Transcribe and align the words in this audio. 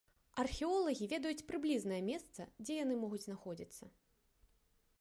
Археолагі 0.43 1.07
ведаюць 1.11 1.45
прыблізнае 1.51 1.99
месца, 2.07 2.41
дзе 2.63 2.73
яны 2.83 2.97
могуць 3.05 3.23
знаходзіцца. 3.27 3.83